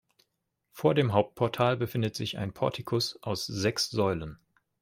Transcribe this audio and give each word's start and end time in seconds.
Vor 0.71 0.95
dem 0.95 1.13
Hauptportal 1.13 1.77
befindet 1.77 2.15
sich 2.15 2.39
ein 2.39 2.53
Portikus 2.53 3.21
aus 3.21 3.45
sechs 3.45 3.91
Säulen. 3.91 4.39